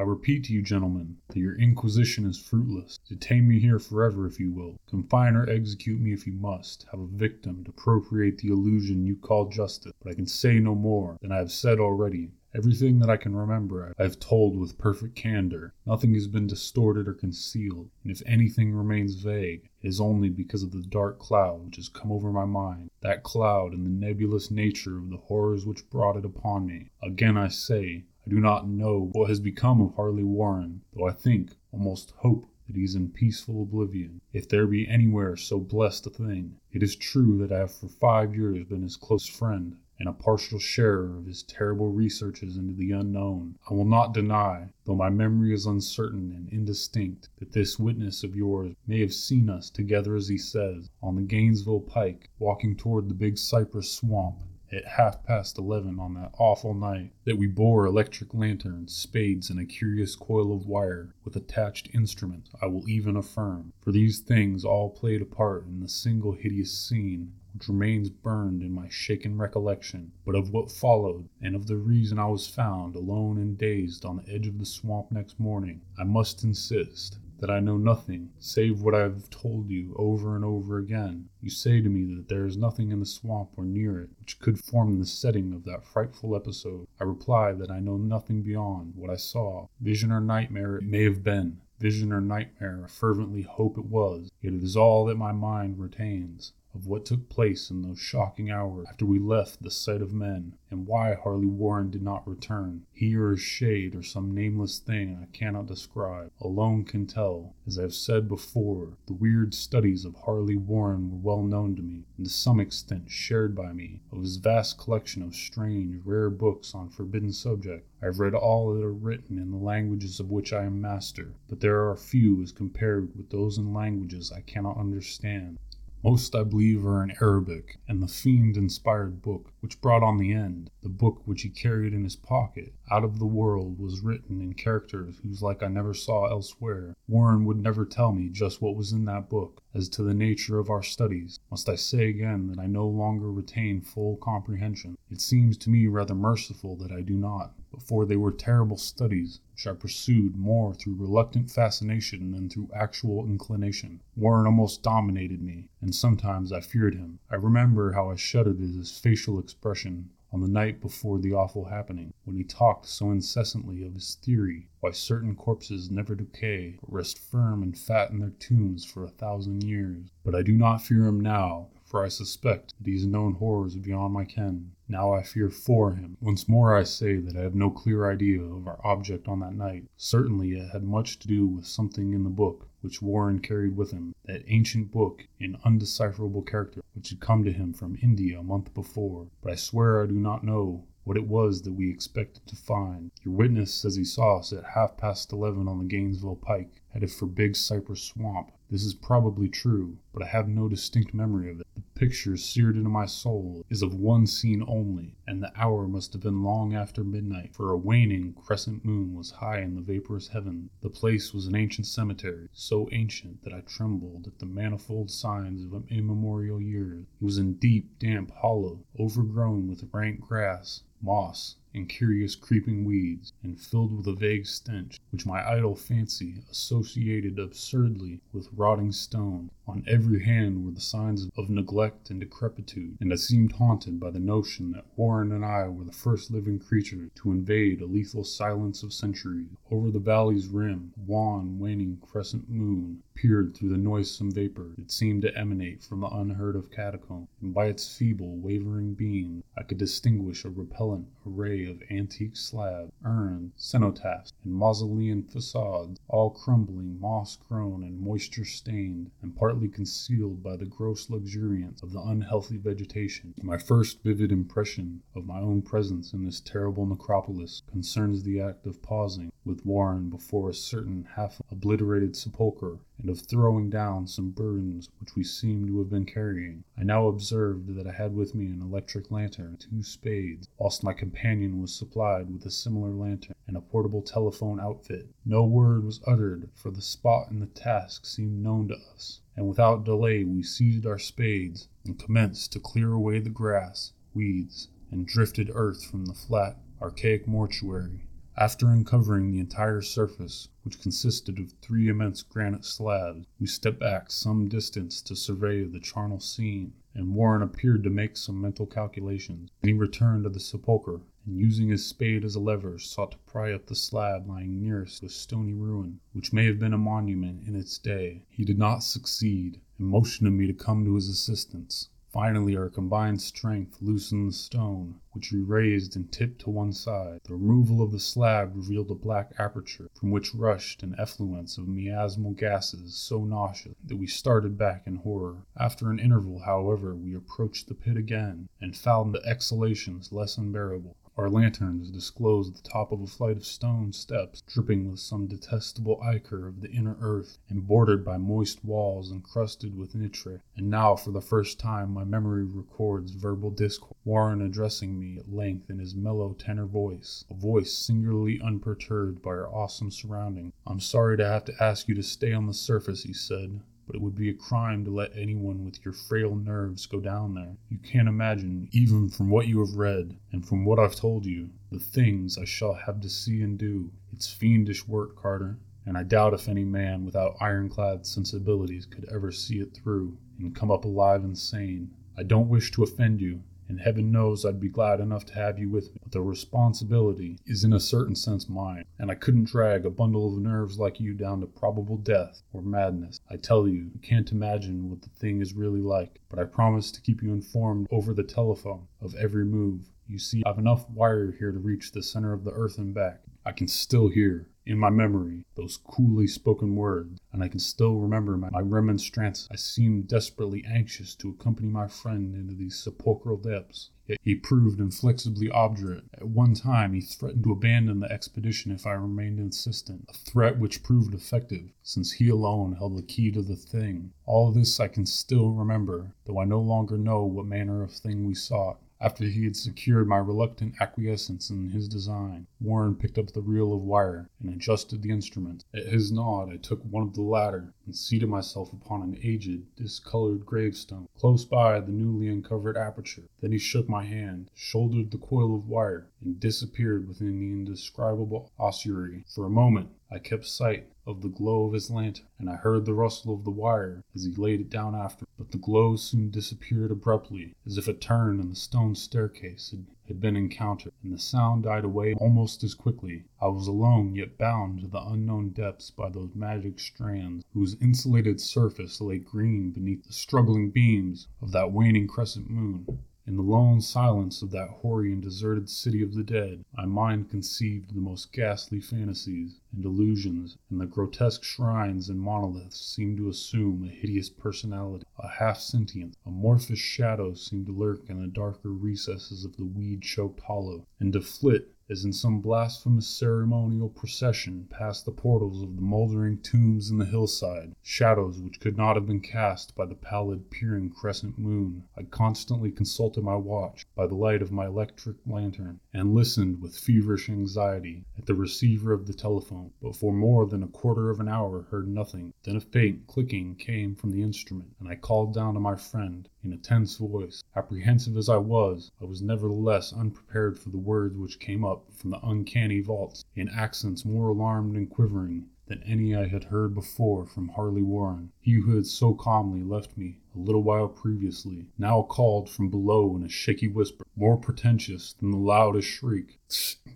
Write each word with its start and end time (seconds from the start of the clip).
I 0.00 0.04
repeat 0.04 0.44
to 0.44 0.54
you, 0.54 0.62
gentlemen, 0.62 1.18
that 1.28 1.36
your 1.36 1.60
inquisition 1.60 2.24
is 2.24 2.38
fruitless. 2.38 2.98
Detain 3.06 3.46
me 3.46 3.60
here 3.60 3.78
forever 3.78 4.26
if 4.26 4.40
you 4.40 4.50
will. 4.50 4.80
Confine 4.88 5.36
or 5.36 5.46
execute 5.46 6.00
me 6.00 6.14
if 6.14 6.26
you 6.26 6.32
must. 6.32 6.86
Have 6.90 7.00
a 7.00 7.06
victim 7.06 7.64
to 7.64 7.70
appropriate 7.70 8.38
the 8.38 8.48
illusion 8.48 9.04
you 9.04 9.16
call 9.16 9.50
justice. 9.50 9.92
But 10.02 10.12
I 10.12 10.14
can 10.14 10.26
say 10.26 10.58
no 10.58 10.74
more 10.74 11.18
than 11.20 11.32
I 11.32 11.36
have 11.36 11.52
said 11.52 11.80
already. 11.80 12.30
Everything 12.52 12.98
that 12.98 13.10
I 13.10 13.16
can 13.16 13.36
remember 13.36 13.94
I 13.96 14.02
have 14.02 14.18
told 14.18 14.56
with 14.56 14.78
perfect 14.78 15.14
candor. 15.14 15.74
Nothing 15.86 16.14
has 16.14 16.26
been 16.26 16.48
distorted 16.48 17.06
or 17.06 17.12
concealed, 17.12 17.90
and 18.02 18.10
if 18.10 18.22
anything 18.26 18.72
remains 18.72 19.14
vague, 19.14 19.68
it 19.82 19.86
is 19.86 20.00
only 20.00 20.30
because 20.30 20.64
of 20.64 20.72
the 20.72 20.82
dark 20.82 21.20
cloud 21.20 21.64
which 21.64 21.76
has 21.76 21.88
come 21.88 22.10
over 22.10 22.32
my 22.32 22.46
mind, 22.46 22.90
that 23.02 23.22
cloud 23.22 23.72
and 23.72 23.86
the 23.86 23.90
nebulous 23.90 24.50
nature 24.50 24.98
of 24.98 25.10
the 25.10 25.18
horrors 25.18 25.64
which 25.64 25.88
brought 25.90 26.16
it 26.16 26.24
upon 26.24 26.66
me. 26.66 26.90
Again 27.00 27.36
I 27.36 27.48
say, 27.48 28.06
I 28.26 28.30
do 28.30 28.38
not 28.38 28.68
know 28.68 29.08
what 29.12 29.30
has 29.30 29.40
become 29.40 29.80
of 29.80 29.94
Harley 29.94 30.24
Warren, 30.24 30.82
though 30.92 31.08
I 31.08 31.12
think, 31.12 31.56
almost 31.72 32.10
hope, 32.18 32.46
that 32.66 32.76
he 32.76 32.84
is 32.84 32.94
in 32.94 33.08
peaceful 33.08 33.62
oblivion, 33.62 34.20
if 34.32 34.46
there 34.46 34.66
be 34.66 34.86
anywhere 34.86 35.36
so 35.36 35.58
blessed 35.58 36.06
a 36.06 36.10
thing. 36.10 36.56
It 36.70 36.82
is 36.82 36.96
true 36.96 37.38
that 37.38 37.50
I 37.50 37.60
have 37.60 37.72
for 37.72 37.88
five 37.88 38.34
years 38.34 38.62
been 38.64 38.82
his 38.82 38.96
close 38.96 39.26
friend, 39.26 39.78
and 39.98 40.08
a 40.08 40.12
partial 40.12 40.58
sharer 40.58 41.16
of 41.16 41.24
his 41.24 41.42
terrible 41.42 41.92
researches 41.92 42.56
into 42.56 42.74
the 42.74 42.92
unknown. 42.92 43.58
I 43.70 43.74
will 43.74 43.86
not 43.86 44.12
deny, 44.12 44.68
though 44.84 44.96
my 44.96 45.08
memory 45.08 45.54
is 45.54 45.64
uncertain 45.64 46.32
and 46.32 46.48
indistinct, 46.50 47.30
that 47.38 47.52
this 47.52 47.78
witness 47.78 48.22
of 48.22 48.36
yours 48.36 48.74
may 48.86 49.00
have 49.00 49.14
seen 49.14 49.48
us 49.48 49.70
together, 49.70 50.14
as 50.14 50.28
he 50.28 50.36
says, 50.36 50.90
on 51.02 51.16
the 51.16 51.22
Gainesville 51.22 51.80
pike, 51.80 52.28
walking 52.38 52.76
toward 52.76 53.08
the 53.08 53.14
big 53.14 53.38
cypress 53.38 53.90
swamp 53.90 54.42
at 54.72 54.86
half 54.86 55.24
past 55.24 55.58
eleven 55.58 55.98
on 55.98 56.14
that 56.14 56.32
awful 56.38 56.74
night, 56.74 57.12
that 57.24 57.36
we 57.38 57.46
bore 57.46 57.86
electric 57.86 58.32
lanterns, 58.32 58.94
spades, 58.94 59.50
and 59.50 59.58
a 59.58 59.64
curious 59.64 60.14
coil 60.14 60.54
of 60.54 60.66
wire, 60.66 61.14
with 61.24 61.34
attached 61.34 61.88
instrument, 61.92 62.48
I 62.62 62.66
will 62.66 62.88
even 62.88 63.16
affirm, 63.16 63.72
for 63.80 63.92
these 63.92 64.20
things 64.20 64.64
all 64.64 64.90
played 64.90 65.22
a 65.22 65.26
part 65.26 65.66
in 65.66 65.80
the 65.80 65.88
single 65.88 66.32
hideous 66.32 66.72
scene 66.72 67.32
which 67.52 67.68
remains 67.68 68.10
burned 68.10 68.62
in 68.62 68.72
my 68.72 68.88
shaken 68.88 69.36
recollection, 69.36 70.12
but 70.24 70.36
of 70.36 70.52
what 70.52 70.70
followed, 70.70 71.28
and 71.42 71.56
of 71.56 71.66
the 71.66 71.76
reason 71.76 72.16
I 72.16 72.26
was 72.26 72.46
found 72.46 72.94
alone 72.94 73.38
and 73.38 73.58
dazed 73.58 74.04
on 74.04 74.18
the 74.18 74.32
edge 74.32 74.46
of 74.46 74.60
the 74.60 74.64
swamp 74.64 75.10
next 75.10 75.40
morning, 75.40 75.80
I 75.98 76.04
must 76.04 76.44
insist 76.44 77.18
that 77.40 77.50
I 77.50 77.60
know 77.60 77.76
nothing 77.76 78.30
save 78.38 78.82
what 78.82 78.94
I 78.94 79.00
have 79.00 79.30
told 79.30 79.70
you 79.70 79.94
over 79.98 80.36
and 80.36 80.44
over 80.44 80.78
again. 80.78 81.28
You 81.40 81.50
say 81.50 81.80
to 81.80 81.88
me 81.88 82.14
that 82.14 82.28
there 82.28 82.46
is 82.46 82.56
nothing 82.56 82.90
in 82.90 83.00
the 83.00 83.06
swamp 83.06 83.50
or 83.56 83.64
near 83.64 84.00
it 84.00 84.10
which 84.20 84.38
could 84.38 84.58
form 84.58 84.98
the 84.98 85.06
setting 85.06 85.52
of 85.52 85.64
that 85.64 85.84
frightful 85.84 86.36
episode. 86.36 86.86
I 87.00 87.04
reply 87.04 87.52
that 87.52 87.70
I 87.70 87.80
know 87.80 87.96
nothing 87.96 88.42
beyond 88.42 88.94
what 88.94 89.10
I 89.10 89.16
saw. 89.16 89.66
Vision 89.80 90.12
or 90.12 90.20
nightmare 90.20 90.76
it 90.76 90.84
may 90.84 91.04
have 91.04 91.22
been. 91.22 91.60
Vision 91.78 92.12
or 92.12 92.20
nightmare, 92.20 92.82
I 92.84 92.88
fervently 92.88 93.42
hope 93.42 93.78
it 93.78 93.86
was, 93.86 94.30
yet 94.42 94.52
it 94.52 94.62
is 94.62 94.76
all 94.76 95.06
that 95.06 95.16
my 95.16 95.32
mind 95.32 95.78
retains 95.78 96.52
of 96.74 96.86
what 96.86 97.04
took 97.04 97.28
place 97.28 97.70
in 97.70 97.82
those 97.82 97.98
shocking 97.98 98.50
hours 98.50 98.86
after 98.88 99.04
we 99.04 99.18
left 99.18 99.62
the 99.62 99.70
sight 99.70 100.00
of 100.00 100.12
men, 100.12 100.52
and 100.70 100.86
why 100.86 101.14
Harley 101.14 101.46
Warren 101.46 101.90
did 101.90 102.02
not 102.02 102.26
return. 102.28 102.86
He 102.92 103.16
or 103.16 103.32
his 103.32 103.40
shade 103.40 103.94
or 103.96 104.02
some 104.02 104.32
nameless 104.32 104.78
thing 104.78 105.18
I 105.20 105.26
cannot 105.36 105.66
describe, 105.66 106.30
alone 106.40 106.84
can 106.84 107.06
tell. 107.06 107.54
As 107.66 107.78
I 107.78 107.82
have 107.82 107.94
said 107.94 108.28
before, 108.28 108.96
the 109.06 109.14
weird 109.14 109.52
studies 109.52 110.04
of 110.04 110.14
Harley 110.14 110.56
Warren 110.56 111.10
were 111.10 111.18
well 111.34 111.42
known 111.42 111.74
to 111.76 111.82
me, 111.82 112.04
and 112.16 112.26
to 112.26 112.32
some 112.32 112.60
extent 112.60 113.10
shared 113.10 113.54
by 113.54 113.72
me. 113.72 114.02
Of 114.12 114.22
his 114.22 114.36
vast 114.36 114.78
collection 114.78 115.22
of 115.22 115.34
strange, 115.34 116.00
rare 116.04 116.30
books 116.30 116.74
on 116.74 116.88
forbidden 116.88 117.32
subjects, 117.32 117.88
I 118.00 118.06
have 118.06 118.20
read 118.20 118.34
all 118.34 118.72
that 118.74 118.84
are 118.84 118.92
written 118.92 119.38
in 119.38 119.50
the 119.50 119.56
languages 119.58 120.20
of 120.20 120.30
which 120.30 120.52
I 120.52 120.64
am 120.64 120.80
master, 120.80 121.34
but 121.48 121.60
there 121.60 121.88
are 121.88 121.96
few 121.96 122.42
as 122.42 122.52
compared 122.52 123.16
with 123.16 123.30
those 123.30 123.58
in 123.58 123.74
languages 123.74 124.32
I 124.32 124.40
cannot 124.40 124.78
understand. 124.78 125.58
Most, 126.02 126.34
I 126.34 126.44
believe, 126.44 126.86
are 126.86 127.02
in 127.04 127.12
Arabic, 127.20 127.78
and 127.86 128.02
the 128.02 128.08
fiend 128.08 128.56
inspired 128.56 129.20
book 129.20 129.52
which 129.60 129.80
brought 129.80 130.02
on 130.02 130.18
the 130.18 130.32
end, 130.32 130.70
the 130.82 130.88
book 130.88 131.22
which 131.24 131.42
he 131.42 131.48
carried 131.48 131.92
in 131.92 132.04
his 132.04 132.16
pocket, 132.16 132.72
out 132.90 133.04
of 133.04 133.18
the 133.18 133.26
world, 133.26 133.78
was 133.78 134.00
written 134.00 134.40
in 134.40 134.54
characters 134.54 135.20
whose 135.22 135.42
like 135.42 135.62
I 135.62 135.68
never 135.68 135.94
saw 135.94 136.26
elsewhere. 136.30 136.94
Warren 137.06 137.44
would 137.44 137.58
never 137.58 137.84
tell 137.84 138.12
me 138.12 138.28
just 138.28 138.62
what 138.62 138.76
was 138.76 138.92
in 138.92 139.04
that 139.04 139.28
book. 139.28 139.62
As 139.72 139.88
to 139.90 140.02
the 140.02 140.14
nature 140.14 140.58
of 140.58 140.68
our 140.68 140.82
studies, 140.82 141.38
must 141.50 141.68
I 141.68 141.76
say 141.76 142.08
again 142.08 142.48
that 142.48 142.58
I 142.58 142.66
no 142.66 142.88
longer 142.88 143.30
retain 143.30 143.80
full 143.80 144.16
comprehension? 144.16 144.98
It 145.10 145.20
seems 145.20 145.56
to 145.58 145.70
me 145.70 145.86
rather 145.86 146.14
merciful 146.14 146.74
that 146.76 146.90
I 146.90 147.02
do 147.02 147.14
not, 147.14 147.54
before 147.70 148.04
they 148.04 148.16
were 148.16 148.32
terrible 148.32 148.76
studies, 148.76 149.38
which 149.54 149.66
I 149.68 149.74
pursued 149.74 150.36
more 150.36 150.74
through 150.74 150.96
reluctant 150.96 151.50
fascination 151.50 152.32
than 152.32 152.48
through 152.48 152.70
actual 152.74 153.26
inclination. 153.26 154.00
Warren 154.16 154.46
almost 154.46 154.82
dominated 154.82 155.40
me, 155.40 155.68
and 155.80 155.94
sometimes 155.94 156.52
I 156.52 156.60
feared 156.60 156.96
him. 156.96 157.20
I 157.30 157.36
remember 157.36 157.92
how 157.92 158.10
I 158.10 158.16
shuddered 158.16 158.60
at 158.60 158.70
his 158.70 158.98
facial 158.98 159.38
expression 159.50 160.08
on 160.32 160.40
the 160.40 160.46
night 160.46 160.80
before 160.80 161.18
the 161.18 161.32
awful 161.32 161.64
happening, 161.64 162.12
when 162.24 162.36
he 162.36 162.44
talked 162.44 162.86
so 162.86 163.10
incessantly 163.10 163.84
of 163.84 163.94
his 163.94 164.14
theory 164.22 164.68
why 164.78 164.92
certain 164.92 165.34
corpses 165.34 165.90
never 165.90 166.14
decay, 166.14 166.76
but 166.80 166.92
rest 166.92 167.18
firm 167.18 167.60
and 167.64 167.76
fat 167.76 168.10
in 168.10 168.20
their 168.20 168.30
tombs 168.38 168.84
for 168.84 169.02
a 169.02 169.08
thousand 169.08 169.64
years. 169.64 170.12
But 170.22 170.36
I 170.36 170.42
do 170.42 170.52
not 170.52 170.82
fear 170.82 171.06
him 171.06 171.18
now, 171.18 171.66
for 171.90 172.04
I 172.04 172.08
suspect 172.08 172.72
that 172.80 173.04
known 173.04 173.34
horrors 173.34 173.74
beyond 173.74 174.14
my 174.14 174.24
ken. 174.24 174.70
Now 174.86 175.12
I 175.12 175.24
fear 175.24 175.50
for 175.50 175.94
him. 175.94 176.16
Once 176.20 176.48
more 176.48 176.76
I 176.76 176.84
say 176.84 177.16
that 177.16 177.36
I 177.36 177.40
have 177.40 177.56
no 177.56 177.68
clear 177.68 178.08
idea 178.08 178.40
of 178.40 178.68
our 178.68 178.80
object 178.84 179.26
on 179.26 179.40
that 179.40 179.54
night. 179.54 179.86
Certainly 179.96 180.52
it 180.52 180.70
had 180.72 180.84
much 180.84 181.18
to 181.18 181.26
do 181.26 181.48
with 181.48 181.66
something 181.66 182.12
in 182.12 182.22
the 182.22 182.30
book 182.30 182.68
which 182.80 183.02
Warren 183.02 183.40
carried 183.40 183.76
with 183.76 183.90
him, 183.90 184.14
that 184.24 184.44
ancient 184.46 184.92
book 184.92 185.26
in 185.40 185.58
undecipherable 185.64 186.42
character 186.42 186.80
which 186.94 187.10
had 187.10 187.18
come 187.18 187.42
to 187.42 187.52
him 187.52 187.72
from 187.72 187.98
India 188.00 188.38
a 188.38 188.44
month 188.44 188.72
before. 188.72 189.26
But 189.42 189.52
I 189.52 189.56
swear 189.56 190.02
I 190.02 190.06
do 190.06 190.14
not 190.14 190.44
know 190.44 190.84
what 191.02 191.16
it 191.16 191.26
was 191.26 191.62
that 191.62 191.72
we 191.72 191.90
expected 191.90 192.46
to 192.46 192.54
find. 192.54 193.10
Your 193.24 193.34
witness 193.34 193.74
says 193.74 193.96
he 193.96 194.04
saw 194.04 194.38
us 194.38 194.52
at 194.52 194.64
half 194.74 194.96
past 194.96 195.32
eleven 195.32 195.66
on 195.66 195.78
the 195.78 195.84
Gainesville 195.84 196.36
pike, 196.36 196.82
headed 196.90 197.10
for 197.10 197.26
Big 197.26 197.56
Cypress 197.56 198.02
Swamp. 198.02 198.52
This 198.70 198.84
is 198.84 198.94
probably 198.94 199.48
true, 199.48 199.98
but 200.12 200.22
I 200.22 200.26
have 200.26 200.46
no 200.48 200.68
distinct 200.68 201.12
memory 201.12 201.50
of 201.50 201.60
it. 201.60 201.66
Picture 202.00 202.38
seared 202.38 202.78
into 202.78 202.88
my 202.88 203.04
soul 203.04 203.62
is 203.68 203.82
of 203.82 203.92
one 203.92 204.26
scene 204.26 204.64
only, 204.66 205.18
and 205.26 205.42
the 205.42 205.52
hour 205.54 205.86
must 205.86 206.14
have 206.14 206.22
been 206.22 206.42
long 206.42 206.74
after 206.74 207.04
midnight, 207.04 207.54
for 207.54 207.70
a 207.70 207.76
waning 207.76 208.32
crescent 208.32 208.86
moon 208.86 209.14
was 209.14 209.32
high 209.32 209.60
in 209.60 209.74
the 209.74 209.82
vaporous 209.82 210.28
heaven. 210.28 210.70
The 210.80 210.88
place 210.88 211.34
was 211.34 211.46
an 211.46 211.54
ancient 211.54 211.86
cemetery, 211.86 212.48
so 212.54 212.88
ancient 212.90 213.42
that 213.44 213.52
I 213.52 213.60
trembled 213.60 214.26
at 214.26 214.38
the 214.38 214.46
manifold 214.46 215.10
signs 215.10 215.62
of 215.62 215.90
immemorial 215.90 216.58
years. 216.58 217.04
It 217.20 217.24
was 217.26 217.36
in 217.36 217.56
deep, 217.56 217.98
damp 217.98 218.30
hollow, 218.30 218.86
overgrown 218.98 219.68
with 219.68 219.90
rank 219.92 220.20
grass, 220.22 220.84
moss, 221.02 221.56
and 221.72 221.88
curious 221.88 222.34
creeping 222.34 222.84
weeds, 222.84 223.32
and 223.42 223.60
filled 223.60 223.96
with 223.96 224.06
a 224.06 224.12
vague 224.12 224.46
stench, 224.46 225.00
which 225.10 225.24
my 225.24 225.46
idle 225.48 225.76
fancy 225.76 226.42
associated 226.50 227.38
absurdly 227.38 228.20
with 228.32 228.48
rotting 228.56 228.92
stone. 228.92 229.50
On 229.68 229.84
every 229.86 230.24
hand 230.24 230.64
were 230.64 230.72
the 230.72 230.80
signs 230.80 231.28
of 231.36 231.48
neglect 231.48 232.10
and 232.10 232.18
decrepitude, 232.18 232.96
and 233.00 233.12
I 233.12 233.16
seemed 233.16 233.52
haunted 233.52 234.00
by 234.00 234.10
the 234.10 234.18
notion 234.18 234.72
that 234.72 234.86
Warren 234.96 235.30
and 235.30 235.44
I 235.44 235.68
were 235.68 235.84
the 235.84 235.92
first 235.92 236.32
living 236.32 236.58
creatures 236.58 237.10
to 237.16 237.30
invade 237.30 237.80
a 237.80 237.86
lethal 237.86 238.24
silence 238.24 238.82
of 238.82 238.92
centuries. 238.92 239.46
Over 239.70 239.92
the 239.92 240.00
valley's 240.00 240.48
rim, 240.48 240.92
wan, 241.06 241.60
waning 241.60 241.98
crescent 242.00 242.50
moon 242.50 243.02
peered 243.14 243.54
through 243.54 243.68
the 243.68 243.76
noisome 243.76 244.32
vapor 244.32 244.72
that 244.76 244.90
seemed 244.90 245.22
to 245.22 245.38
emanate 245.38 245.82
from 245.82 246.00
the 246.00 246.08
unheard 246.08 246.56
of 246.56 246.70
catacomb, 246.72 247.28
and 247.40 247.54
by 247.54 247.66
its 247.66 247.96
feeble, 247.96 248.36
wavering 248.38 248.94
beam 248.94 249.44
I 249.56 249.62
could 249.62 249.78
distinguish 249.78 250.44
a 250.44 250.50
repellent 250.50 251.06
array 251.26 251.59
of 251.66 251.82
antique 251.90 252.36
slabs, 252.36 252.92
urns, 253.04 253.52
cenotaphs, 253.56 254.32
and 254.44 254.54
mausolean 254.54 255.22
facades, 255.22 255.98
all 256.08 256.30
crumbling, 256.30 256.98
moss 257.00 257.36
grown, 257.36 257.82
and 257.82 258.00
moisture 258.00 258.44
stained, 258.44 259.10
and 259.22 259.36
partly 259.36 259.68
concealed 259.68 260.42
by 260.42 260.56
the 260.56 260.64
gross 260.64 261.10
luxuriance 261.10 261.82
of 261.82 261.92
the 261.92 262.00
unhealthy 262.00 262.56
vegetation. 262.56 263.34
My 263.42 263.58
first 263.58 264.02
vivid 264.02 264.32
impression 264.32 265.02
of 265.14 265.26
my 265.26 265.40
own 265.40 265.62
presence 265.62 266.12
in 266.12 266.24
this 266.24 266.40
terrible 266.40 266.86
necropolis 266.86 267.62
concerns 267.70 268.22
the 268.22 268.40
act 268.40 268.66
of 268.66 268.82
pausing 268.82 269.32
with 269.44 269.66
Warren 269.66 270.10
before 270.10 270.48
a 270.48 270.54
certain 270.54 271.08
half 271.16 271.40
obliterated 271.50 272.14
sepulchre 272.16 272.78
and 273.00 273.10
of 273.10 273.20
throwing 273.20 273.70
down 273.70 274.06
some 274.06 274.30
burdens 274.30 274.88
which 275.00 275.16
we 275.16 275.24
seemed 275.24 275.66
to 275.66 275.78
have 275.78 275.88
been 275.88 276.04
carrying. 276.04 276.62
I 276.78 276.82
now 276.82 277.08
observed 277.08 277.74
that 277.74 277.86
I 277.86 277.92
had 277.92 278.14
with 278.14 278.34
me 278.34 278.46
an 278.46 278.60
electric 278.60 279.10
lantern, 279.10 279.56
two 279.56 279.82
spades, 279.82 280.48
whilst 280.58 280.84
my 280.84 280.92
companion 280.92 281.60
was 281.60 281.74
supplied 281.74 282.30
with 282.30 282.44
a 282.44 282.50
similar 282.50 282.90
lantern 282.90 283.34
and 283.46 283.56
a 283.56 283.60
portable 283.60 284.02
telephone 284.02 284.60
outfit. 284.60 285.08
No 285.24 285.44
word 285.44 285.84
was 285.84 286.00
uttered, 286.06 286.50
for 286.54 286.70
the 286.70 286.82
spot 286.82 287.30
and 287.30 287.40
the 287.40 287.46
task 287.46 288.04
seemed 288.04 288.42
known 288.42 288.68
to 288.68 288.76
us, 288.94 289.20
and 289.34 289.48
without 289.48 289.84
delay 289.84 290.24
we 290.24 290.42
seized 290.42 290.86
our 290.86 290.98
spades 290.98 291.68
and 291.84 291.98
commenced 291.98 292.52
to 292.52 292.60
clear 292.60 292.92
away 292.92 293.18
the 293.18 293.30
grass, 293.30 293.92
weeds, 294.14 294.68
and 294.90 295.06
drifted 295.06 295.50
earth 295.54 295.84
from 295.84 296.04
the 296.04 296.14
flat, 296.14 296.58
archaic 296.82 297.26
mortuary. 297.26 298.06
After 298.40 298.70
uncovering 298.70 299.30
the 299.30 299.38
entire 299.38 299.82
surface, 299.82 300.48
which 300.62 300.80
consisted 300.80 301.38
of 301.38 301.52
three 301.60 301.88
immense 301.88 302.22
granite 302.22 302.64
slabs, 302.64 303.26
we 303.38 303.46
stepped 303.46 303.78
back 303.78 304.10
some 304.10 304.48
distance 304.48 305.02
to 305.02 305.14
survey 305.14 305.64
the 305.64 305.78
charnel 305.78 306.20
scene, 306.20 306.72
and 306.94 307.14
Warren 307.14 307.42
appeared 307.42 307.84
to 307.84 307.90
make 307.90 308.16
some 308.16 308.40
mental 308.40 308.64
calculations. 308.64 309.50
Then 309.60 309.74
he 309.74 309.78
returned 309.78 310.24
to 310.24 310.30
the 310.30 310.40
sepulchre, 310.40 311.02
and 311.26 311.36
using 311.36 311.68
his 311.68 311.84
spade 311.84 312.24
as 312.24 312.34
a 312.34 312.40
lever, 312.40 312.78
sought 312.78 313.10
to 313.10 313.18
pry 313.26 313.52
up 313.52 313.66
the 313.66 313.76
slab 313.76 314.26
lying 314.26 314.58
nearest 314.58 315.02
the 315.02 315.10
stony 315.10 315.52
ruin, 315.52 316.00
which 316.14 316.32
may 316.32 316.46
have 316.46 316.58
been 316.58 316.72
a 316.72 316.78
monument 316.78 317.46
in 317.46 317.54
its 317.54 317.76
day. 317.76 318.24
He 318.30 318.46
did 318.46 318.58
not 318.58 318.82
succeed, 318.82 319.60
and 319.78 319.86
motioned 319.86 320.26
to 320.26 320.30
me 320.30 320.46
to 320.46 320.54
come 320.54 320.86
to 320.86 320.94
his 320.94 321.10
assistance. 321.10 321.90
Finally, 322.08 322.56
our 322.56 322.70
combined 322.70 323.20
strength 323.20 323.82
loosened 323.82 324.30
the 324.30 324.32
stone, 324.32 324.98
which 325.12 325.32
we 325.32 325.40
raised 325.40 325.96
and 325.96 326.12
tipped 326.12 326.40
to 326.40 326.50
one 326.50 326.72
side. 326.72 327.20
The 327.24 327.34
removal 327.34 327.82
of 327.82 327.92
the 327.92 327.98
slab 327.98 328.54
revealed 328.54 328.90
a 328.90 328.94
black 328.94 329.32
aperture, 329.38 329.90
from 329.94 330.10
which 330.10 330.34
rushed 330.34 330.82
an 330.82 330.94
effluence 330.98 331.58
of 331.58 331.66
miasmal 331.66 332.36
gases 332.36 332.94
so 332.94 333.24
nauseous 333.24 333.74
that 333.84 333.96
we 333.96 334.06
started 334.06 334.56
back 334.56 334.86
in 334.86 334.96
horror. 334.96 335.46
After 335.58 335.90
an 335.90 335.98
interval, 335.98 336.40
however, 336.40 336.94
we 336.94 337.14
approached 337.14 337.68
the 337.68 337.74
pit 337.74 337.96
again, 337.96 338.48
and 338.60 338.76
found 338.76 339.14
the 339.14 339.24
exhalations 339.26 340.12
less 340.12 340.38
unbearable. 340.38 340.96
Our 341.16 341.28
lanterns 341.28 341.90
disclosed 341.90 342.54
the 342.54 342.66
top 342.66 342.92
of 342.92 343.02
a 343.02 343.06
flight 343.06 343.36
of 343.36 343.44
stone 343.44 343.92
steps, 343.92 344.42
dripping 344.46 344.88
with 344.88 345.00
some 345.00 345.26
detestable 345.26 346.00
ichor 346.02 346.46
of 346.46 346.60
the 346.60 346.70
inner 346.70 346.96
earth, 347.00 347.36
and 347.48 347.66
bordered 347.66 348.04
by 348.04 348.16
moist 348.16 348.64
walls 348.64 349.10
encrusted 349.10 349.76
with 349.76 349.94
nitre. 349.94 350.40
And 350.56 350.70
now, 350.70 350.94
for 350.94 351.10
the 351.10 351.20
first 351.20 351.58
time, 351.58 351.92
my 351.92 352.04
memory 352.04 352.44
records 352.44 353.10
verbal 353.10 353.50
discourse. 353.50 353.98
Warren 354.04 354.40
addressing 354.40 354.99
me 355.00 355.18
at 355.18 355.32
length 355.32 355.70
in 355.70 355.78
his 355.78 355.94
mellow 355.94 356.34
tenor 356.34 356.66
voice, 356.66 357.24
a 357.30 357.34
voice 357.34 357.72
singularly 357.72 358.40
unperturbed 358.40 359.22
by 359.22 359.30
our 359.30 359.48
awesome 359.48 359.90
surroundings. 359.90 360.52
I'm 360.66 360.80
sorry 360.80 361.16
to 361.16 361.26
have 361.26 361.44
to 361.46 361.54
ask 361.62 361.88
you 361.88 361.94
to 361.94 362.02
stay 362.02 362.32
on 362.32 362.46
the 362.46 362.54
surface, 362.54 363.02
he 363.02 363.12
said 363.12 363.62
but 363.90 363.96
it 363.96 364.02
would 364.02 364.14
be 364.14 364.30
a 364.30 364.34
crime 364.34 364.84
to 364.84 364.90
let 364.92 365.10
anyone 365.16 365.64
with 365.64 365.84
your 365.84 365.92
frail 365.92 366.36
nerves 366.36 366.86
go 366.86 367.00
down 367.00 367.34
there. 367.34 367.56
You 367.70 367.78
can't 367.78 368.06
imagine, 368.06 368.68
even 368.70 369.08
from 369.08 369.30
what 369.30 369.48
you 369.48 369.58
have 369.66 369.74
read, 369.74 370.16
and 370.30 370.46
from 370.46 370.64
what 370.64 370.78
I've 370.78 370.94
told 370.94 371.26
you, 371.26 371.50
the 371.72 371.80
things 371.80 372.38
I 372.38 372.44
shall 372.44 372.74
have 372.74 373.00
to 373.00 373.10
see 373.10 373.42
and 373.42 373.58
do. 373.58 373.90
It's 374.12 374.32
fiendish 374.32 374.86
work, 374.86 375.16
Carter, 375.16 375.58
and 375.84 375.98
I 375.98 376.04
doubt 376.04 376.34
if 376.34 376.48
any 376.48 376.62
man 376.62 377.04
without 377.04 377.34
ironclad 377.40 378.06
sensibilities 378.06 378.86
could 378.86 379.08
ever 379.12 379.32
see 379.32 379.58
it 379.58 379.74
through 379.74 380.16
and 380.38 380.54
come 380.54 380.70
up 380.70 380.84
alive 380.84 381.24
and 381.24 381.36
sane. 381.36 381.90
I 382.16 382.22
don't 382.22 382.48
wish 382.48 382.70
to 382.72 382.84
offend 382.84 383.20
you, 383.20 383.42
and 383.70 383.80
heaven 383.80 384.10
knows 384.10 384.44
I'd 384.44 384.60
be 384.60 384.68
glad 384.68 384.98
enough 384.98 385.24
to 385.26 385.34
have 385.34 385.56
you 385.56 385.70
with 385.70 385.92
me. 385.92 386.00
But 386.02 386.10
the 386.10 386.20
responsibility 386.20 387.38
is 387.46 387.62
in 387.62 387.72
a 387.72 387.80
certain 387.80 388.16
sense 388.16 388.48
mine, 388.48 388.84
and 388.98 389.12
I 389.12 389.14
couldn't 389.14 389.44
drag 389.44 389.86
a 389.86 389.90
bundle 389.90 390.26
of 390.26 390.42
nerves 390.42 390.78
like 390.78 390.98
you 390.98 391.14
down 391.14 391.40
to 391.40 391.46
probable 391.46 391.96
death 391.96 392.42
or 392.52 392.62
madness. 392.62 393.20
I 393.30 393.36
tell 393.36 393.68
you, 393.68 393.88
you 393.94 394.00
can't 394.02 394.32
imagine 394.32 394.90
what 394.90 395.02
the 395.02 395.08
thing 395.08 395.40
is 395.40 395.54
really 395.54 395.80
like, 395.80 396.20
but 396.28 396.40
I 396.40 396.44
promise 396.44 396.90
to 396.90 397.00
keep 397.00 397.22
you 397.22 397.32
informed 397.32 397.86
over 397.92 398.12
the 398.12 398.24
telephone 398.24 398.88
of 399.00 399.14
every 399.14 399.44
move. 399.44 399.88
You 400.08 400.18
see, 400.18 400.42
I've 400.44 400.58
enough 400.58 400.90
wire 400.90 401.30
here 401.38 401.52
to 401.52 401.58
reach 401.60 401.92
the 401.92 402.02
center 402.02 402.32
of 402.32 402.42
the 402.42 402.50
earth 402.50 402.76
and 402.78 402.92
back. 402.92 403.20
I 403.46 403.52
can 403.52 403.68
still 403.68 404.08
hear 404.08 404.48
in 404.70 404.78
my 404.78 404.88
memory 404.88 405.44
those 405.56 405.76
coolly 405.76 406.26
spoken 406.26 406.76
words, 406.76 407.20
and 407.32 407.42
I 407.42 407.48
can 407.48 407.58
still 407.58 407.96
remember 407.96 408.36
my, 408.36 408.50
my 408.50 408.60
remonstrance. 408.60 409.48
I 409.50 409.56
seemed 409.56 410.06
desperately 410.08 410.64
anxious 410.64 411.14
to 411.16 411.28
accompany 411.28 411.68
my 411.68 411.88
friend 411.88 412.34
into 412.34 412.54
these 412.54 412.78
sepulchral 412.78 413.36
depths. 413.36 413.90
Yet 414.06 414.18
he 414.22 414.34
proved 414.34 414.80
inflexibly 414.80 415.50
obdurate. 415.50 416.04
At 416.14 416.28
one 416.28 416.54
time, 416.54 416.94
he 416.94 417.00
threatened 417.00 417.44
to 417.44 417.52
abandon 417.52 418.00
the 418.00 418.10
expedition 418.10 418.72
if 418.72 418.86
I 418.86 418.92
remained 418.92 419.38
insistent, 419.38 420.06
a 420.08 420.14
threat 420.14 420.58
which 420.58 420.82
proved 420.82 421.14
effective, 421.14 421.72
since 421.82 422.12
he 422.12 422.28
alone 422.28 422.76
held 422.76 422.96
the 422.96 423.02
key 423.02 423.30
to 423.32 423.42
the 423.42 423.56
thing. 423.56 424.12
All 424.24 424.50
this 424.50 424.80
I 424.80 424.88
can 424.88 425.04
still 425.04 425.50
remember, 425.50 426.14
though 426.24 426.40
I 426.40 426.44
no 426.44 426.60
longer 426.60 426.96
know 426.96 427.24
what 427.24 427.46
manner 427.46 427.82
of 427.82 427.92
thing 427.92 428.24
we 428.26 428.34
sought. 428.34 428.78
After 429.02 429.24
he 429.24 429.44
had 429.44 429.56
secured 429.56 430.08
my 430.08 430.18
reluctant 430.18 430.74
acquiescence 430.78 431.48
in 431.48 431.70
his 431.70 431.88
design, 431.88 432.46
Warren 432.60 432.96
picked 432.96 433.16
up 433.16 433.30
the 433.30 433.40
reel 433.40 433.72
of 433.72 433.80
wire 433.80 434.28
and 434.38 434.52
adjusted 434.52 435.00
the 435.00 435.10
instrument. 435.10 435.64
At 435.72 435.86
his 435.86 436.12
nod, 436.12 436.52
I 436.52 436.58
took 436.58 436.82
one 436.84 437.04
of 437.04 437.14
the 437.14 437.22
latter 437.22 437.72
and 437.86 437.96
seated 437.96 438.28
myself 438.28 438.74
upon 438.74 439.00
an 439.00 439.18
aged, 439.22 439.74
discolored 439.74 440.44
gravestone 440.44 441.08
close 441.16 441.46
by 441.46 441.80
the 441.80 441.92
newly 441.92 442.28
uncovered 442.28 442.76
aperture. 442.76 443.30
Then 443.40 443.52
he 443.52 443.58
shook 443.58 443.88
my 443.88 444.04
hand, 444.04 444.50
shouldered 444.54 445.12
the 445.12 445.16
coil 445.18 445.54
of 445.54 445.66
wire, 445.66 446.10
and 446.22 446.38
disappeared 446.38 447.08
within 447.08 447.40
the 447.40 447.52
indescribable 447.52 448.52
ossuary. 448.58 449.24
For 449.34 449.46
a 449.46 449.50
moment, 449.50 449.92
I 450.10 450.18
kept 450.18 450.44
sight 450.44 450.88
of 451.10 451.22
the 451.22 451.28
glow 451.28 451.66
of 451.66 451.72
his 451.72 451.90
lantern, 451.90 452.26
and 452.38 452.48
I 452.48 452.54
heard 452.54 452.84
the 452.84 452.94
rustle 452.94 453.34
of 453.34 453.42
the 453.42 453.50
wire 453.50 454.04
as 454.14 454.24
he 454.24 454.32
laid 454.32 454.60
it 454.60 454.70
down 454.70 454.94
after. 454.94 455.26
But 455.36 455.50
the 455.50 455.58
glow 455.58 455.96
soon 455.96 456.30
disappeared 456.30 456.90
abruptly, 456.90 457.54
as 457.66 457.76
if 457.76 457.88
a 457.88 457.92
turn 457.92 458.38
in 458.38 458.48
the 458.48 458.54
stone 458.54 458.94
staircase 458.94 459.70
had, 459.70 459.86
had 460.06 460.20
been 460.20 460.36
encountered, 460.36 460.92
and 461.02 461.12
the 461.12 461.18
sound 461.18 461.64
died 461.64 461.84
away 461.84 462.14
almost 462.14 462.62
as 462.62 462.74
quickly. 462.74 463.24
I 463.40 463.48
was 463.48 463.66
alone, 463.66 464.14
yet 464.14 464.38
bound 464.38 464.80
to 464.80 464.86
the 464.86 465.04
unknown 465.04 465.50
depths 465.50 465.90
by 465.90 466.10
those 466.10 466.34
magic 466.34 466.78
strands, 466.78 467.44
whose 467.52 467.74
insulated 467.82 468.40
surface 468.40 469.00
lay 469.00 469.18
green 469.18 469.72
beneath 469.72 470.04
the 470.04 470.12
struggling 470.12 470.70
beams 470.70 471.26
of 471.42 471.50
that 471.50 471.72
waning 471.72 472.06
crescent 472.06 472.48
moon. 472.48 472.86
In 473.26 473.36
the 473.36 473.42
lone 473.42 473.80
silence 473.80 474.42
of 474.42 474.50
that 474.52 474.70
hoary 474.70 475.12
and 475.12 475.22
deserted 475.22 475.68
city 475.68 476.02
of 476.02 476.14
the 476.14 476.24
dead, 476.24 476.64
my 476.72 476.86
mind 476.86 477.30
conceived 477.30 477.94
the 477.94 478.00
most 478.00 478.32
ghastly 478.32 478.80
fantasies 478.80 479.59
and 479.72 479.84
illusions, 479.84 480.56
and 480.68 480.80
the 480.80 480.86
grotesque 480.86 481.44
shrines 481.44 482.08
and 482.08 482.20
monoliths 482.20 482.80
seemed 482.80 483.16
to 483.16 483.28
assume 483.28 483.84
a 483.84 483.88
hideous 483.88 484.28
personality, 484.28 485.04
a 485.18 485.28
half 485.28 485.58
sentience. 485.58 486.16
Amorphous 486.26 486.78
shadows 486.78 487.46
seemed 487.46 487.66
to 487.66 487.72
lurk 487.72 488.08
in 488.08 488.20
the 488.20 488.26
darker 488.26 488.72
recesses 488.72 489.44
of 489.44 489.56
the 489.56 489.64
weed 489.64 490.02
choked 490.02 490.40
hollow, 490.40 490.86
and 490.98 491.12
to 491.12 491.20
flit 491.20 491.74
as 491.90 492.04
in 492.04 492.12
some 492.12 492.40
blasphemous 492.40 493.08
ceremonial 493.08 493.88
procession 493.88 494.64
past 494.70 495.04
the 495.04 495.10
portals 495.10 495.60
of 495.60 495.74
the 495.74 495.82
mouldering 495.82 496.38
tombs 496.38 496.88
in 496.88 496.98
the 496.98 497.04
hillside, 497.04 497.74
shadows 497.82 498.40
which 498.40 498.60
could 498.60 498.76
not 498.76 498.94
have 498.94 499.06
been 499.06 499.18
cast 499.18 499.74
by 499.74 499.84
the 499.84 499.94
pallid 499.96 500.48
peering 500.50 500.88
crescent 500.88 501.36
moon. 501.36 501.82
I 501.98 502.04
constantly 502.04 502.70
consulted 502.70 503.24
my 503.24 503.34
watch 503.34 503.88
by 503.96 504.06
the 504.06 504.14
light 504.14 504.40
of 504.40 504.52
my 504.52 504.66
electric 504.66 505.16
lantern, 505.26 505.80
and 505.92 506.14
listened 506.14 506.62
with 506.62 506.78
feverish 506.78 507.28
anxiety 507.28 508.04
at 508.16 508.26
the 508.26 508.36
receiver 508.36 508.92
of 508.92 509.08
the 509.08 509.12
telephone, 509.12 509.59
but 509.82 509.96
for 509.96 510.12
more 510.12 510.46
than 510.46 510.62
a 510.62 510.68
quarter 510.68 511.10
of 511.10 511.20
an 511.20 511.28
hour 511.28 511.62
heard 511.70 511.88
nothing. 511.88 512.32
Then 512.42 512.56
a 512.56 512.60
faint 512.60 513.06
clicking 513.06 513.56
came 513.56 513.94
from 513.94 514.10
the 514.10 514.22
instrument, 514.22 514.74
and 514.80 514.88
I 514.88 514.94
called 514.94 515.34
down 515.34 515.54
to 515.54 515.60
my 515.60 515.76
friend 515.76 516.28
in 516.42 516.52
a 516.52 516.56
tense 516.56 516.96
voice. 516.96 517.42
Apprehensive 517.54 518.16
as 518.16 518.28
I 518.28 518.38
was, 518.38 518.90
I 519.00 519.04
was 519.04 519.22
nevertheless 519.22 519.92
unprepared 519.92 520.58
for 520.58 520.70
the 520.70 520.78
words 520.78 521.16
which 521.16 521.38
came 521.38 521.64
up 521.64 521.92
from 521.92 522.10
the 522.10 522.26
uncanny 522.26 522.80
vaults 522.80 523.24
in 523.34 523.48
accents 523.48 524.04
more 524.04 524.28
alarmed 524.28 524.76
and 524.76 524.88
quivering 524.88 525.46
than 525.70 525.82
any 525.84 526.16
I 526.16 526.26
had 526.26 526.44
heard 526.44 526.74
before 526.74 527.24
from 527.24 527.48
Harley 527.50 527.82
Warren. 527.82 528.32
He 528.40 528.54
who 528.54 528.74
had 528.74 528.86
so 528.86 529.14
calmly 529.14 529.62
left 529.62 529.96
me 529.96 530.16
a 530.34 530.38
little 530.38 530.64
while 530.64 530.88
previously 530.88 531.66
now 531.78 532.02
called 532.02 532.50
from 532.50 532.70
below 532.70 533.14
in 533.14 533.22
a 533.22 533.28
shaky 533.28 533.68
whisper, 533.68 534.04
more 534.16 534.36
pretentious 534.36 535.12
than 535.12 535.30
the 535.30 535.36
loudest 535.36 535.86
shriek. 535.86 536.40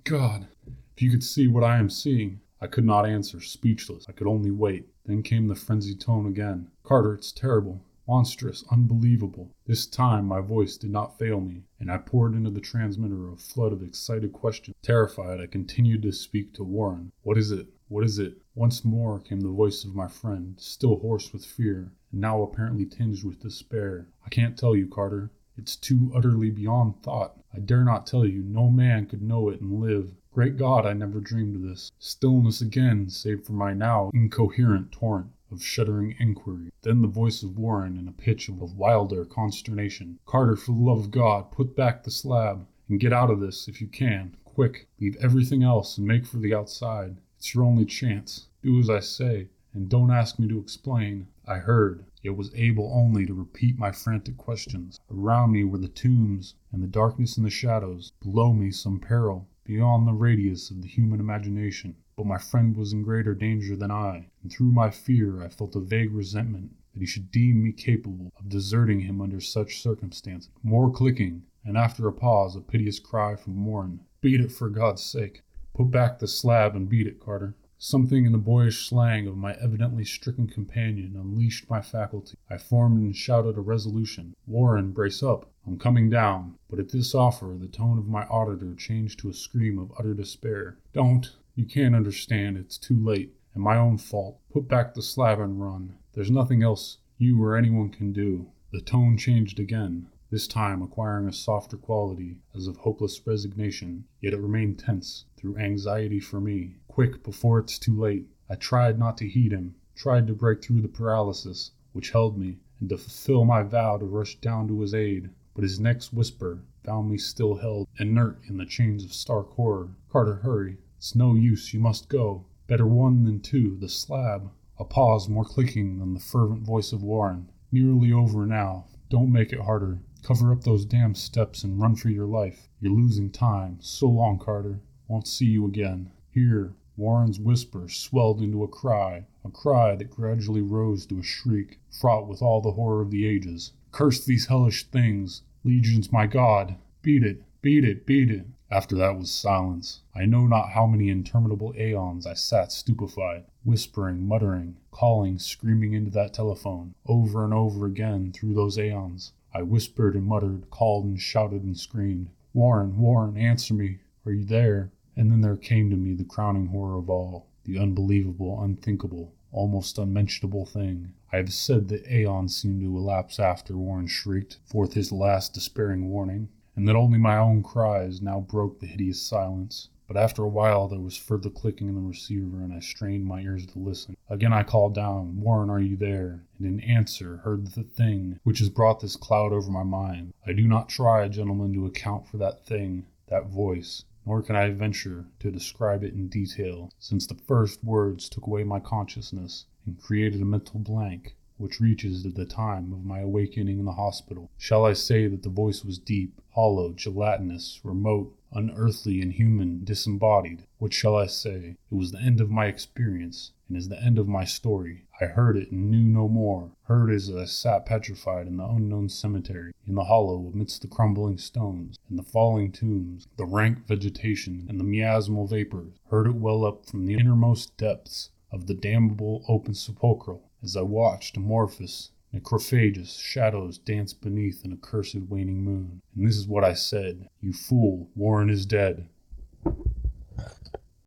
God, 0.02 0.48
if 0.96 1.02
you 1.02 1.10
could 1.10 1.22
see 1.22 1.46
what 1.46 1.62
I 1.62 1.78
am 1.78 1.88
seeing. 1.88 2.40
I 2.64 2.66
could 2.66 2.86
not 2.86 3.06
answer, 3.06 3.42
speechless. 3.42 4.06
I 4.08 4.12
could 4.12 4.26
only 4.26 4.50
wait. 4.50 4.88
Then 5.04 5.22
came 5.22 5.48
the 5.48 5.54
frenzied 5.54 6.00
tone 6.00 6.26
again. 6.26 6.70
Carter, 6.82 7.12
it's 7.12 7.30
terrible 7.30 7.82
monstrous, 8.06 8.64
unbelievable. 8.70 9.50
This 9.66 9.86
time 9.86 10.26
my 10.26 10.40
voice 10.40 10.78
did 10.78 10.90
not 10.90 11.18
fail 11.18 11.40
me, 11.40 11.64
and 11.78 11.90
I 11.90 11.98
poured 11.98 12.34
into 12.34 12.50
the 12.50 12.60
transmitter 12.60 13.30
a 13.30 13.36
flood 13.36 13.72
of 13.72 13.82
excited 13.82 14.32
questions. 14.32 14.76
Terrified, 14.82 15.40
I 15.40 15.46
continued 15.46 16.02
to 16.02 16.12
speak 16.12 16.54
to 16.54 16.64
Warren. 16.64 17.12
What 17.22 17.36
is 17.36 17.50
it? 17.50 17.66
What 17.88 18.04
is 18.04 18.18
it? 18.18 18.38
Once 18.54 18.82
more 18.82 19.20
came 19.20 19.42
the 19.42 19.48
voice 19.48 19.84
of 19.84 19.94
my 19.94 20.08
friend, 20.08 20.54
still 20.58 20.98
hoarse 21.00 21.34
with 21.34 21.44
fear, 21.44 21.92
and 22.12 22.20
now 22.20 22.42
apparently 22.42 22.86
tinged 22.86 23.24
with 23.24 23.40
despair. 23.40 24.08
I 24.24 24.30
can't 24.30 24.58
tell 24.58 24.74
you, 24.74 24.86
Carter. 24.86 25.30
It's 25.56 25.76
too 25.76 26.10
utterly 26.14 26.50
beyond 26.50 27.02
thought. 27.02 27.38
I 27.54 27.60
dare 27.60 27.84
not 27.84 28.06
tell 28.06 28.26
you. 28.26 28.42
No 28.42 28.70
man 28.70 29.06
could 29.06 29.22
know 29.22 29.48
it 29.48 29.60
and 29.60 29.80
live. 29.80 30.14
Great 30.34 30.56
God, 30.56 30.84
I 30.84 30.94
never 30.94 31.20
dreamed 31.20 31.54
of 31.54 31.62
this. 31.62 31.92
Stillness 32.00 32.60
again, 32.60 33.08
save 33.08 33.44
for 33.44 33.52
my 33.52 33.72
now 33.72 34.10
incoherent 34.12 34.90
torrent 34.90 35.30
of 35.52 35.62
shuddering 35.62 36.16
inquiry. 36.18 36.72
Then 36.82 37.02
the 37.02 37.06
voice 37.06 37.44
of 37.44 37.56
Warren 37.56 37.96
in 37.96 38.08
a 38.08 38.12
pitch 38.12 38.48
of 38.48 38.60
wilder 38.76 39.24
consternation. 39.24 40.18
Carter, 40.26 40.56
for 40.56 40.72
the 40.72 40.82
love 40.82 40.98
of 40.98 41.10
God, 41.12 41.52
put 41.52 41.76
back 41.76 42.02
the 42.02 42.10
slab 42.10 42.66
and 42.88 42.98
get 42.98 43.12
out 43.12 43.30
of 43.30 43.38
this 43.38 43.68
if 43.68 43.80
you 43.80 43.86
can. 43.86 44.36
Quick, 44.44 44.88
leave 44.98 45.14
everything 45.20 45.62
else 45.62 45.98
and 45.98 46.04
make 46.04 46.26
for 46.26 46.38
the 46.38 46.52
outside. 46.52 47.16
It's 47.38 47.54
your 47.54 47.62
only 47.62 47.84
chance. 47.84 48.48
Do 48.60 48.80
as 48.80 48.90
I 48.90 48.98
say, 48.98 49.50
and 49.72 49.88
don't 49.88 50.10
ask 50.10 50.40
me 50.40 50.48
to 50.48 50.58
explain. 50.58 51.28
I 51.46 51.58
heard, 51.58 52.06
yet 52.22 52.36
was 52.36 52.52
able 52.56 52.92
only 52.92 53.24
to 53.26 53.34
repeat 53.34 53.78
my 53.78 53.92
frantic 53.92 54.36
questions. 54.36 54.98
Around 55.08 55.52
me 55.52 55.62
were 55.62 55.78
the 55.78 55.86
tombs 55.86 56.56
and 56.72 56.82
the 56.82 56.88
darkness 56.88 57.36
and 57.36 57.46
the 57.46 57.50
shadows. 57.50 58.10
Below 58.20 58.52
me 58.52 58.72
some 58.72 58.98
peril. 58.98 59.46
Beyond 59.64 60.06
the 60.06 60.12
radius 60.12 60.70
of 60.70 60.82
the 60.82 60.88
human 60.88 61.20
imagination. 61.20 61.96
But 62.16 62.26
my 62.26 62.38
friend 62.38 62.76
was 62.76 62.92
in 62.92 63.02
greater 63.02 63.34
danger 63.34 63.74
than 63.74 63.90
I, 63.90 64.28
and 64.42 64.52
through 64.52 64.70
my 64.70 64.90
fear 64.90 65.42
I 65.42 65.48
felt 65.48 65.74
a 65.74 65.80
vague 65.80 66.12
resentment 66.12 66.76
that 66.92 67.00
he 67.00 67.06
should 67.06 67.30
deem 67.30 67.64
me 67.64 67.72
capable 67.72 68.32
of 68.38 68.48
deserting 68.48 69.00
him 69.00 69.20
under 69.20 69.40
such 69.40 69.82
circumstances. 69.82 70.50
More 70.62 70.92
clicking, 70.92 71.42
and 71.64 71.76
after 71.76 72.06
a 72.06 72.12
pause, 72.12 72.54
a 72.54 72.60
piteous 72.60 72.98
cry 72.98 73.34
from 73.36 73.64
Warren. 73.66 74.00
Beat 74.20 74.40
it 74.40 74.52
for 74.52 74.68
God's 74.68 75.02
sake. 75.02 75.42
Put 75.74 75.90
back 75.90 76.18
the 76.18 76.28
slab 76.28 76.76
and 76.76 76.88
beat 76.88 77.06
it, 77.06 77.18
Carter. 77.18 77.56
Something 77.78 78.24
in 78.24 78.32
the 78.32 78.38
boyish 78.38 78.88
slang 78.88 79.26
of 79.26 79.36
my 79.36 79.54
evidently 79.54 80.04
stricken 80.04 80.46
companion 80.46 81.16
unleashed 81.16 81.68
my 81.68 81.80
faculty. 81.80 82.36
I 82.48 82.58
formed 82.58 83.02
and 83.02 83.16
shouted 83.16 83.56
a 83.56 83.60
resolution. 83.60 84.36
Warren, 84.46 84.92
brace 84.92 85.22
up. 85.22 85.50
I'm 85.66 85.78
coming 85.78 86.10
down. 86.10 86.56
But 86.68 86.78
at 86.78 86.90
this 86.90 87.14
offer, 87.14 87.56
the 87.58 87.68
tone 87.68 87.98
of 87.98 88.06
my 88.06 88.24
auditor 88.24 88.74
changed 88.74 89.18
to 89.20 89.30
a 89.30 89.34
scream 89.34 89.78
of 89.78 89.92
utter 89.98 90.12
despair. 90.12 90.78
Don't. 90.92 91.34
You 91.54 91.64
can't 91.64 91.94
understand. 91.94 92.58
It's 92.58 92.76
too 92.76 93.02
late. 93.02 93.34
And 93.54 93.62
my 93.62 93.76
own 93.76 93.96
fault. 93.96 94.38
Put 94.52 94.68
back 94.68 94.92
the 94.92 95.02
slab 95.02 95.40
and 95.40 95.62
run. 95.62 95.96
There's 96.12 96.30
nothing 96.30 96.62
else 96.62 96.98
you 97.16 97.42
or 97.42 97.56
anyone 97.56 97.88
can 97.88 98.12
do. 98.12 98.48
The 98.72 98.80
tone 98.80 99.16
changed 99.16 99.58
again, 99.58 100.08
this 100.30 100.48
time 100.48 100.82
acquiring 100.82 101.28
a 101.28 101.32
softer 101.32 101.76
quality, 101.76 102.38
as 102.54 102.66
of 102.66 102.78
hopeless 102.78 103.24
resignation, 103.24 104.04
yet 104.20 104.32
it 104.32 104.40
remained 104.40 104.80
tense, 104.80 105.26
through 105.36 105.56
anxiety 105.58 106.18
for 106.18 106.40
me. 106.40 106.74
Quick, 106.88 107.22
before 107.22 107.60
it's 107.60 107.78
too 107.78 107.96
late. 107.96 108.26
I 108.50 108.56
tried 108.56 108.98
not 108.98 109.16
to 109.18 109.28
heed 109.28 109.52
him, 109.52 109.76
tried 109.94 110.26
to 110.26 110.34
break 110.34 110.62
through 110.62 110.82
the 110.82 110.88
paralysis 110.88 111.70
which 111.92 112.10
held 112.10 112.36
me, 112.36 112.58
and 112.80 112.88
to 112.88 112.98
fulfill 112.98 113.44
my 113.44 113.62
vow 113.62 113.96
to 113.96 114.04
rush 114.04 114.34
down 114.40 114.66
to 114.66 114.80
his 114.80 114.92
aid. 114.92 115.30
But 115.54 115.62
his 115.62 115.78
next 115.78 116.12
whisper 116.12 116.64
found 116.82 117.10
me 117.10 117.16
still 117.16 117.54
held, 117.54 117.86
inert 117.98 118.40
in 118.48 118.56
the 118.56 118.66
chains 118.66 119.04
of 119.04 119.14
stark 119.14 119.52
horror. 119.52 119.96
Carter, 120.10 120.36
hurry. 120.36 120.78
It's 120.96 121.14
no 121.14 121.34
use, 121.34 121.72
you 121.72 121.78
must 121.78 122.08
go. 122.08 122.46
Better 122.66 122.88
one 122.88 123.22
than 123.22 123.40
two, 123.40 123.76
the 123.76 123.88
slab. 123.88 124.50
A 124.78 124.84
pause 124.84 125.28
more 125.28 125.44
clicking 125.44 126.00
than 126.00 126.12
the 126.12 126.18
fervent 126.18 126.62
voice 126.62 126.92
of 126.92 127.04
Warren. 127.04 127.50
Nearly 127.70 128.10
over 128.10 128.46
now. 128.46 128.86
Don't 129.08 129.30
make 129.30 129.52
it 129.52 129.60
harder. 129.60 130.00
Cover 130.24 130.50
up 130.50 130.64
those 130.64 130.84
damn 130.84 131.14
steps 131.14 131.62
and 131.62 131.80
run 131.80 131.94
for 131.94 132.08
your 132.08 132.26
life. 132.26 132.68
You're 132.80 132.92
losing 132.92 133.30
time. 133.30 133.78
So 133.80 134.08
long, 134.08 134.40
Carter. 134.40 134.80
Won't 135.06 135.28
see 135.28 135.46
you 135.46 135.66
again. 135.66 136.10
Here. 136.30 136.74
Warren's 136.96 137.38
whisper 137.38 137.88
swelled 137.88 138.40
into 138.40 138.64
a 138.64 138.68
cry, 138.68 139.26
a 139.44 139.50
cry 139.50 139.94
that 139.96 140.10
gradually 140.10 140.62
rose 140.62 141.06
to 141.06 141.18
a 141.18 141.22
shriek, 141.22 141.78
fraught 141.90 142.26
with 142.26 142.40
all 142.40 142.60
the 142.60 142.72
horror 142.72 143.02
of 143.02 143.10
the 143.10 143.26
ages. 143.26 143.72
Curse 143.94 144.24
these 144.24 144.46
hellish 144.46 144.88
things! 144.88 145.44
Legions, 145.62 146.10
my 146.10 146.26
God! 146.26 146.74
Beat 147.00 147.22
it! 147.22 147.44
Beat 147.62 147.84
it! 147.84 148.04
Beat 148.04 148.28
it! 148.28 148.44
After 148.68 148.96
that 148.96 149.16
was 149.16 149.30
silence. 149.30 150.00
I 150.12 150.24
know 150.24 150.48
not 150.48 150.70
how 150.70 150.88
many 150.88 151.10
interminable 151.10 151.72
aeons 151.78 152.26
I 152.26 152.34
sat 152.34 152.72
stupefied, 152.72 153.44
whispering, 153.62 154.26
muttering, 154.26 154.78
calling, 154.90 155.38
screaming 155.38 155.92
into 155.92 156.10
that 156.10 156.34
telephone, 156.34 156.96
over 157.06 157.44
and 157.44 157.54
over 157.54 157.86
again 157.86 158.32
through 158.32 158.54
those 158.54 158.78
aeons. 158.78 159.32
I 159.54 159.62
whispered 159.62 160.16
and 160.16 160.26
muttered, 160.26 160.70
called 160.70 161.04
and 161.04 161.20
shouted 161.20 161.62
and 161.62 161.78
screamed. 161.78 162.30
Warren, 162.52 162.98
Warren, 162.98 163.36
answer 163.36 163.74
me. 163.74 164.00
Are 164.26 164.32
you 164.32 164.44
there? 164.44 164.90
And 165.14 165.30
then 165.30 165.40
there 165.40 165.56
came 165.56 165.88
to 165.90 165.96
me 165.96 166.14
the 166.14 166.24
crowning 166.24 166.66
horror 166.66 166.98
of 166.98 167.08
all, 167.08 167.46
the 167.62 167.78
unbelievable, 167.78 168.60
unthinkable, 168.60 169.32
almost 169.54 169.98
unmentionable 169.98 170.66
thing. 170.66 171.14
I 171.32 171.36
have 171.38 171.52
said 171.52 171.88
that 171.88 172.06
aeons 172.06 172.56
seemed 172.56 172.82
to 172.82 172.96
elapse 172.96 173.38
after 173.38 173.76
Warren 173.76 174.06
shrieked 174.06 174.58
forth 174.66 174.92
his 174.92 175.12
last 175.12 175.54
despairing 175.54 176.10
warning 176.10 176.48
and 176.76 176.88
that 176.88 176.96
only 176.96 177.18
my 177.18 177.36
own 177.36 177.62
cries 177.62 178.20
now 178.20 178.40
broke 178.40 178.80
the 178.80 178.86
hideous 178.86 179.22
silence. 179.22 179.88
But 180.06 180.16
after 180.18 180.42
a 180.42 180.48
while 180.48 180.88
there 180.88 181.00
was 181.00 181.16
further 181.16 181.48
clicking 181.48 181.88
in 181.88 181.94
the 181.94 182.00
receiver, 182.00 182.60
and 182.60 182.72
I 182.72 182.80
strained 182.80 183.24
my 183.24 183.40
ears 183.40 183.64
to 183.66 183.78
listen. 183.78 184.16
Again 184.28 184.52
I 184.52 184.62
called 184.62 184.94
down, 184.94 185.40
Warren, 185.40 185.70
are 185.70 185.80
you 185.80 185.96
there? 185.96 186.44
And 186.58 186.66
in 186.66 186.80
answer 186.80 187.38
heard 187.38 187.68
the 187.68 187.84
thing 187.84 188.38
which 188.42 188.58
has 188.58 188.68
brought 188.68 189.00
this 189.00 189.16
cloud 189.16 189.52
over 189.52 189.70
my 189.70 189.82
mind. 189.82 190.34
I 190.46 190.52
do 190.52 190.66
not 190.66 190.88
try, 190.88 191.28
gentlemen, 191.28 191.72
to 191.74 191.86
account 191.86 192.26
for 192.26 192.36
that 192.38 192.66
thing, 192.66 193.06
that 193.28 193.46
voice, 193.46 194.04
nor 194.26 194.42
can 194.42 194.56
I 194.56 194.70
venture 194.70 195.26
to 195.40 195.50
describe 195.50 196.02
it 196.02 196.14
in 196.14 196.28
detail, 196.28 196.90
since 196.98 197.26
the 197.26 197.34
first 197.34 197.82
words 197.84 198.28
took 198.28 198.46
away 198.46 198.64
my 198.64 198.80
consciousness 198.80 199.66
and 199.86 200.00
created 200.00 200.40
a 200.40 200.46
mental 200.46 200.80
blank 200.80 201.36
which 201.56 201.80
reaches 201.80 202.22
to 202.22 202.30
the 202.30 202.44
time 202.44 202.92
of 202.92 203.04
my 203.04 203.20
awakening 203.20 203.78
in 203.78 203.84
the 203.84 203.92
hospital. 203.92 204.50
Shall 204.58 204.84
I 204.84 204.92
say 204.92 205.28
that 205.28 205.44
the 205.44 205.48
voice 205.48 205.84
was 205.84 205.98
deep, 205.98 206.40
hollow, 206.50 206.92
gelatinous, 206.92 207.80
remote, 207.84 208.36
unearthly, 208.52 209.22
inhuman, 209.22 209.84
disembodied? 209.84 210.64
What 210.78 210.92
shall 210.92 211.14
I 211.14 211.26
say? 211.26 211.76
It 211.90 211.94
was 211.94 212.10
the 212.10 212.20
end 212.20 212.40
of 212.40 212.50
my 212.50 212.66
experience, 212.66 213.52
and 213.68 213.76
is 213.76 213.88
the 213.88 214.02
end 214.02 214.18
of 214.18 214.26
my 214.26 214.44
story. 214.44 215.06
I 215.24 215.28
heard 215.28 215.56
it 215.56 215.72
and 215.72 215.90
knew 215.90 216.04
no 216.04 216.28
more, 216.28 216.72
heard 216.82 217.10
as 217.10 217.34
I 217.34 217.46
sat 217.46 217.86
petrified 217.86 218.46
in 218.46 218.58
the 218.58 218.66
unknown 218.66 219.08
cemetery, 219.08 219.72
in 219.86 219.94
the 219.94 220.04
hollow 220.04 220.50
amidst 220.52 220.82
the 220.82 220.86
crumbling 220.86 221.38
stones, 221.38 221.96
and 222.10 222.18
the 222.18 222.22
falling 222.22 222.70
tombs, 222.70 223.26
the 223.38 223.46
rank 223.46 223.86
vegetation, 223.86 224.66
and 224.68 224.78
the 224.78 224.84
miasmal 224.84 225.48
vapors, 225.48 225.94
heard 226.10 226.26
it 226.26 226.34
well 226.34 226.66
up 226.66 226.84
from 226.84 227.06
the 227.06 227.14
innermost 227.14 227.74
depths 227.78 228.32
of 228.52 228.66
the 228.66 228.74
damnable 228.74 229.46
open 229.48 229.72
sepulchral, 229.72 230.50
as 230.62 230.76
I 230.76 230.82
watched 230.82 231.38
amorphous, 231.38 232.10
necrophagous 232.34 233.18
shadows 233.18 233.78
dance 233.78 234.12
beneath 234.12 234.62
an 234.62 234.74
accursed 234.74 235.16
waning 235.30 235.64
moon. 235.64 236.02
And 236.14 236.28
this 236.28 236.36
is 236.36 236.46
what 236.46 236.64
I 236.64 236.74
said 236.74 237.30
You 237.40 237.54
fool, 237.54 238.10
Warren 238.14 238.50
is 238.50 238.66
dead. 238.66 239.08